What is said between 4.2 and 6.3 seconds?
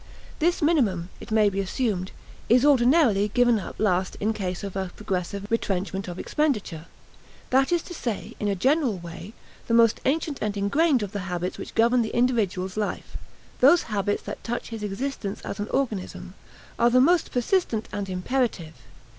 case of a progressive retrenchment of